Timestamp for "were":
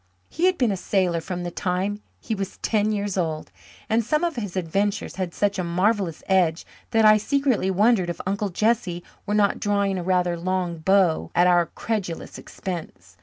9.27-9.35